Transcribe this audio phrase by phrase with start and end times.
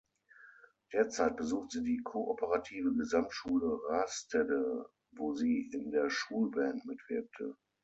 [0.93, 7.55] Derzeit besucht sie die Kooperative Gesamtschule Rastede, wo sie in der Schulband mitwirkte.